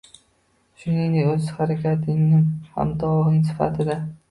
[0.83, 2.35] shuningdek, “o‘zharakatning”
[2.79, 4.03] hamtovog‘i sifatida